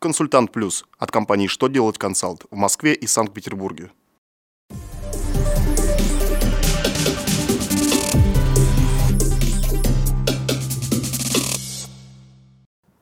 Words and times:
Консультант 0.00 0.52
Плюс 0.52 0.84
от 0.96 1.10
компании 1.10 1.48
«Что 1.48 1.66
делать 1.66 1.98
консалт» 1.98 2.44
в 2.52 2.54
Москве 2.54 2.94
и 2.94 3.08
Санкт-Петербурге. 3.08 3.90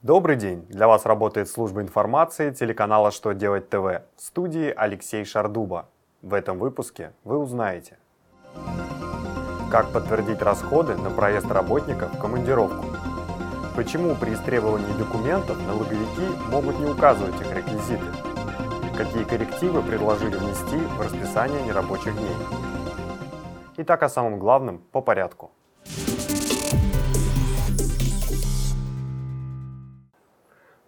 Добрый 0.00 0.36
день! 0.36 0.64
Для 0.70 0.88
вас 0.88 1.04
работает 1.04 1.50
служба 1.50 1.82
информации 1.82 2.50
телеканала 2.50 3.10
«Что 3.10 3.32
делать 3.32 3.68
ТВ» 3.68 3.76
в 3.76 4.02
студии 4.16 4.72
Алексей 4.74 5.26
Шардуба. 5.26 5.90
В 6.22 6.32
этом 6.32 6.58
выпуске 6.58 7.12
вы 7.24 7.36
узнаете 7.36 7.98
Как 9.70 9.92
подтвердить 9.92 10.40
расходы 10.40 10.96
на 10.96 11.10
проезд 11.10 11.48
работника 11.48 12.08
в 12.08 12.18
командировку 12.18 12.95
Почему 13.76 14.14
при 14.14 14.32
истребовании 14.32 14.96
документов 14.96 15.58
налоговики 15.66 16.26
могут 16.50 16.78
не 16.78 16.86
указывать 16.86 17.38
их 17.38 17.54
реквизиты? 17.54 18.06
Какие 18.96 19.24
коррективы 19.24 19.82
предложили 19.82 20.34
внести 20.34 20.78
в 20.78 20.98
расписание 21.02 21.60
нерабочих 21.60 22.14
дней? 22.14 22.36
Итак, 23.76 24.02
о 24.02 24.08
самом 24.08 24.38
главном 24.38 24.78
по 24.78 25.02
порядку. 25.02 25.50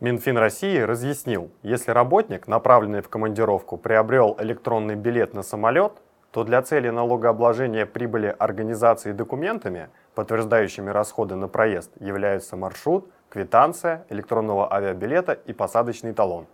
Минфин 0.01 0.38
России 0.38 0.79
разъяснил, 0.79 1.51
если 1.62 1.91
работник, 1.91 2.48
направленный 2.48 3.02
в 3.02 3.10
командировку, 3.10 3.77
приобрел 3.77 4.34
электронный 4.38 4.95
билет 4.95 5.34
на 5.34 5.43
самолет, 5.43 5.93
то 6.30 6.45
для 6.45 6.62
цели 6.62 6.91
налогообложения 6.91 7.87
прибыли 7.87 8.34
организации 8.38 9.12
документами, 9.12 9.88
подтверждающими 10.14 10.91
расходы 10.91 11.34
на 11.34 11.48
проезд, 11.48 11.91
являются 12.01 12.56
маршрут, 12.56 13.10
квитанция 13.28 14.04
электронного 14.09 14.73
авиабилета 14.73 15.32
и 15.32 15.52
посадочный 15.52 16.12
талон. 16.12 16.46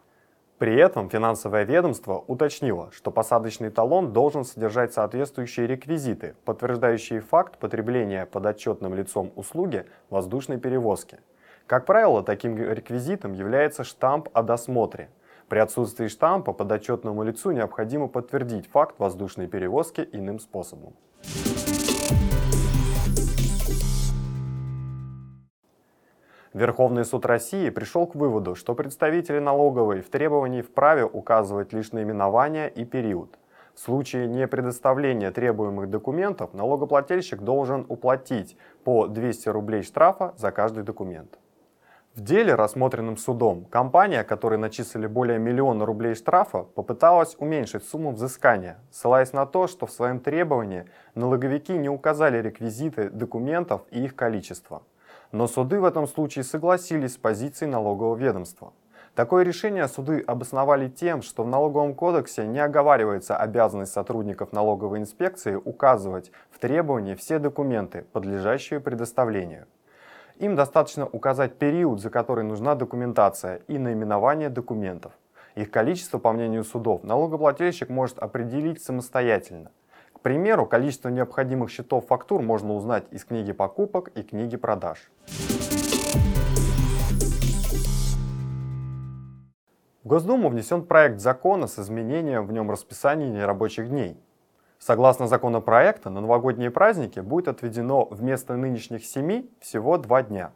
При 0.58 0.76
этом 0.76 1.10
финансовое 1.10 1.64
ведомство 1.64 2.24
уточнило, 2.26 2.90
что 2.92 3.10
посадочный 3.10 3.70
талон 3.70 4.12
должен 4.12 4.44
содержать 4.44 4.92
соответствующие 4.92 5.66
реквизиты, 5.66 6.36
подтверждающие 6.44 7.20
факт 7.20 7.58
потребления 7.58 8.26
подотчетным 8.26 8.94
лицом 8.94 9.32
услуги 9.34 9.86
воздушной 10.10 10.58
перевозки– 10.58 11.18
как 11.66 11.86
правило, 11.86 12.22
таким 12.22 12.58
реквизитом 12.58 13.32
является 13.32 13.84
штамп 13.84 14.28
о 14.34 14.42
досмотре. 14.42 15.08
При 15.48 15.58
отсутствии 15.58 16.08
штампа 16.08 16.52
подотчетному 16.52 17.22
лицу 17.22 17.50
необходимо 17.52 18.08
подтвердить 18.08 18.66
факт 18.66 18.98
воздушной 18.98 19.46
перевозки 19.46 20.08
иным 20.12 20.38
способом. 20.38 20.94
Верховный 26.54 27.04
суд 27.04 27.26
России 27.26 27.68
пришел 27.68 28.06
к 28.06 28.14
выводу, 28.14 28.54
что 28.54 28.74
представители 28.74 29.40
налоговой 29.40 30.00
в 30.00 30.08
требовании 30.08 30.62
вправе 30.62 31.04
указывать 31.04 31.72
лишь 31.72 31.90
наименование 31.90 32.70
и 32.70 32.84
период. 32.84 33.36
В 33.74 33.80
случае 33.80 34.28
непредоставления 34.28 35.32
требуемых 35.32 35.90
документов 35.90 36.54
налогоплательщик 36.54 37.40
должен 37.40 37.84
уплатить 37.88 38.56
по 38.84 39.08
200 39.08 39.48
рублей 39.48 39.82
штрафа 39.82 40.32
за 40.36 40.52
каждый 40.52 40.84
документ. 40.84 41.38
В 42.14 42.20
деле, 42.20 42.54
рассмотренном 42.54 43.16
судом, 43.16 43.64
компания, 43.64 44.22
которой 44.22 44.56
начислили 44.56 45.08
более 45.08 45.40
миллиона 45.40 45.84
рублей 45.84 46.14
штрафа, 46.14 46.62
попыталась 46.62 47.34
уменьшить 47.40 47.82
сумму 47.82 48.12
взыскания, 48.12 48.78
ссылаясь 48.92 49.32
на 49.32 49.46
то, 49.46 49.66
что 49.66 49.86
в 49.86 49.90
своем 49.90 50.20
требовании 50.20 50.84
налоговики 51.16 51.72
не 51.72 51.88
указали 51.88 52.40
реквизиты 52.40 53.10
документов 53.10 53.82
и 53.90 54.04
их 54.04 54.14
количество. 54.14 54.84
Но 55.32 55.48
суды 55.48 55.80
в 55.80 55.84
этом 55.84 56.06
случае 56.06 56.44
согласились 56.44 57.14
с 57.14 57.16
позицией 57.16 57.72
налогового 57.72 58.14
ведомства. 58.14 58.72
Такое 59.16 59.42
решение 59.42 59.88
суды 59.88 60.20
обосновали 60.20 60.88
тем, 60.88 61.20
что 61.20 61.42
в 61.42 61.48
налоговом 61.48 61.94
кодексе 61.94 62.46
не 62.46 62.60
оговаривается 62.60 63.36
обязанность 63.36 63.92
сотрудников 63.92 64.52
налоговой 64.52 65.00
инспекции 65.00 65.56
указывать 65.56 66.30
в 66.52 66.60
требовании 66.60 67.16
все 67.16 67.40
документы, 67.40 68.06
подлежащие 68.12 68.78
предоставлению. 68.78 69.66
Им 70.44 70.56
достаточно 70.56 71.06
указать 71.06 71.56
период, 71.56 72.02
за 72.02 72.10
который 72.10 72.44
нужна 72.44 72.74
документация 72.74 73.62
и 73.66 73.78
наименование 73.78 74.50
документов. 74.50 75.12
Их 75.54 75.70
количество, 75.70 76.18
по 76.18 76.32
мнению 76.32 76.64
судов, 76.64 77.02
налогоплательщик 77.02 77.88
может 77.88 78.18
определить 78.18 78.84
самостоятельно. 78.84 79.70
К 80.12 80.20
примеру, 80.20 80.66
количество 80.66 81.08
необходимых 81.08 81.70
счетов 81.70 82.08
фактур 82.08 82.42
можно 82.42 82.74
узнать 82.74 83.04
из 83.10 83.24
книги 83.24 83.52
покупок 83.52 84.10
и 84.16 84.22
книги 84.22 84.58
продаж. 84.58 85.10
В 90.02 90.06
Госдуму 90.06 90.50
внесен 90.50 90.84
проект 90.84 91.20
закона 91.20 91.68
с 91.68 91.78
изменением 91.78 92.44
в 92.46 92.52
нем 92.52 92.70
расписания 92.70 93.30
нерабочих 93.30 93.88
дней. 93.88 94.18
Согласно 94.86 95.26
законопроекта, 95.26 96.10
на 96.10 96.20
новогодние 96.20 96.70
праздники 96.70 97.18
будет 97.18 97.48
отведено 97.48 98.04
вместо 98.10 98.54
нынешних 98.54 99.06
7 99.06 99.46
всего 99.58 99.96
2 99.96 100.22
дня. 100.24 100.52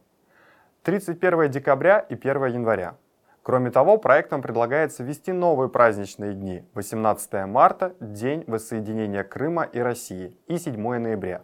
31 0.83 1.50
декабря 1.50 2.00
и 2.00 2.15
1 2.15 2.44
января. 2.44 2.97
Кроме 3.43 3.71
того, 3.71 3.97
проектом 3.97 4.43
предлагается 4.43 5.03
ввести 5.03 5.33
новые 5.33 5.71
праздничные 5.71 6.34
дни 6.34 6.62
18 6.75 7.47
марта, 7.47 7.94
День 8.00 8.44
воссоединения 8.47 9.25
Крыма 9.25 9.62
и 9.62 9.78
России, 9.78 10.37
и 10.47 10.59
7 10.59 10.77
ноября. 10.99 11.41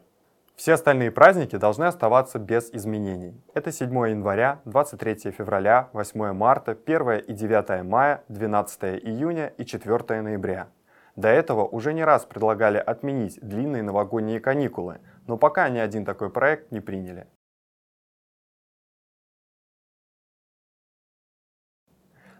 Все 0.54 0.74
остальные 0.74 1.10
праздники 1.10 1.56
должны 1.56 1.84
оставаться 1.84 2.38
без 2.38 2.68
изменений. 2.70 3.40
Это 3.54 3.72
7 3.72 3.88
января, 4.10 4.60
23 4.66 5.30
февраля, 5.30 5.88
8 5.94 6.34
марта, 6.34 6.72
1 6.72 7.20
и 7.20 7.32
9 7.32 7.82
мая, 7.82 8.22
12 8.28 9.02
июня 9.02 9.54
и 9.56 9.64
4 9.64 10.20
ноября. 10.20 10.68
До 11.16 11.28
этого 11.28 11.64
уже 11.64 11.92
не 11.92 12.04
раз 12.04 12.24
предлагали 12.24 12.78
отменить 12.78 13.38
длинные 13.40 13.82
новогодние 13.82 14.40
каникулы, 14.40 15.00
но 15.26 15.36
пока 15.36 15.68
ни 15.68 15.78
один 15.78 16.04
такой 16.04 16.30
проект 16.30 16.72
не 16.72 16.80
приняли. 16.80 17.28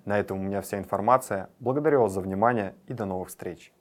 На 0.05 0.19
этом 0.19 0.39
у 0.39 0.43
меня 0.43 0.61
вся 0.61 0.79
информация. 0.79 1.49
Благодарю 1.61 2.03
вас 2.03 2.13
за 2.13 2.21
внимание 2.21 2.75
и 2.87 2.93
до 2.93 3.07
новых 3.07 3.29
встреч. 3.29 3.73